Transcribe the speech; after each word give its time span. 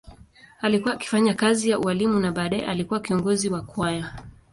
Alikuwa 0.61 0.93
akifanya 0.93 1.33
kazi 1.33 1.69
ya 1.69 1.79
ualimu 1.79 2.19
na 2.19 2.31
baadaye 2.31 2.65
alikuwa 2.65 2.99
kiongozi 3.01 3.49
wa 3.49 3.61
kwaya. 3.61 4.11